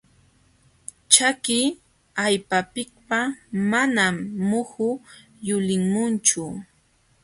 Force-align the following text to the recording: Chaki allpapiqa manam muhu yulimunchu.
Chaki 1.13 1.59
allpapiqa 2.25 3.19
manam 3.71 4.15
muhu 4.49 4.87
yulimunchu. 5.47 6.43